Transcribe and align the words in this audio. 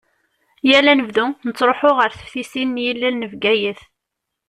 Yal 0.69 0.85
anebdu 0.91 1.25
nettruḥu 1.47 1.91
ɣer 1.97 2.09
teftisin 2.11 2.73
n 2.77 2.81
yilel 2.83 3.15
n 3.17 3.29
Bgayet. 3.31 3.81